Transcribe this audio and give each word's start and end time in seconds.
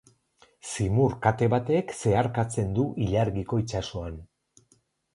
Zimur 0.69 1.13
kate 1.25 1.51
batek 1.55 1.95
zeharkatzen 1.99 2.75
du 2.81 2.89
ilargiko 3.07 3.63
itsasoan. 3.67 4.21